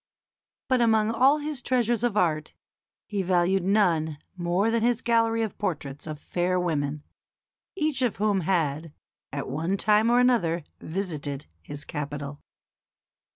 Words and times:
But 0.67 0.81
among 0.81 1.11
all 1.11 1.37
his 1.37 1.61
treasures 1.61 2.01
of 2.01 2.17
art 2.17 2.55
he 3.05 3.21
valued 3.21 3.61
none 3.63 4.17
more 4.35 4.71
than 4.71 4.81
his 4.81 4.99
gallery 4.99 5.43
of 5.43 5.59
portraits 5.59 6.07
of 6.07 6.17
fair 6.19 6.59
women, 6.59 7.03
each 7.75 8.01
of 8.01 8.15
whom 8.15 8.39
had, 8.41 8.93
at 9.31 9.47
one 9.47 9.77
time 9.77 10.09
or 10.09 10.19
another, 10.19 10.63
visited 10.79 11.45
his 11.61 11.85
capital. 11.85 12.41